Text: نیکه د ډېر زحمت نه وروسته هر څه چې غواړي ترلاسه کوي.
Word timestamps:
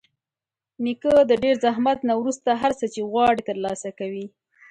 نیکه 0.83 1.15
د 1.29 1.31
ډېر 1.43 1.55
زحمت 1.65 1.99
نه 2.09 2.13
وروسته 2.21 2.49
هر 2.61 2.71
څه 2.79 2.85
چې 2.93 3.01
غواړي 3.11 3.41
ترلاسه 3.49 3.89
کوي. 3.99 4.25